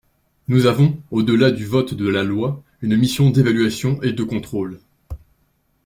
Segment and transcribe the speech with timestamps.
[0.47, 4.79] Nous avons, au-delà du vote de la loi, une mission d’évaluation et de contrôle.